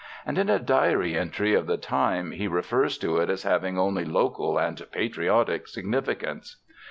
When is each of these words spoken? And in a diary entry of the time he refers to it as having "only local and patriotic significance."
And 0.25 0.39
in 0.39 0.49
a 0.49 0.57
diary 0.57 1.15
entry 1.15 1.53
of 1.53 1.67
the 1.67 1.77
time 1.77 2.31
he 2.31 2.47
refers 2.47 2.97
to 2.97 3.17
it 3.19 3.29
as 3.29 3.43
having 3.43 3.77
"only 3.77 4.03
local 4.03 4.57
and 4.57 4.81
patriotic 4.91 5.67
significance." 5.67 6.55